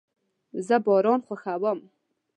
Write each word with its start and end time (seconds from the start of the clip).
زه 0.67 0.75
باران 0.85 1.19
خوښوم 1.27 1.79